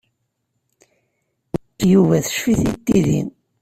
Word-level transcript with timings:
Yuba 1.91 2.17
teccef-it 2.25 2.71
tidi. 2.85 3.21